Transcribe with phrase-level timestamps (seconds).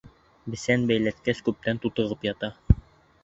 [0.53, 2.51] Бесән бәйләткәс күптән тутығып ята.